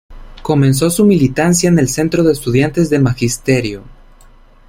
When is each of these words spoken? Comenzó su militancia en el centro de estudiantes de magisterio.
Comenzó 0.41 0.89
su 0.89 1.05
militancia 1.05 1.69
en 1.69 1.77
el 1.77 1.87
centro 1.87 2.23
de 2.23 2.31
estudiantes 2.33 2.89
de 2.89 2.97
magisterio. 2.97 3.83